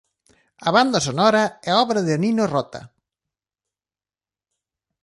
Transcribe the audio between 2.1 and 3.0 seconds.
Nino Rota.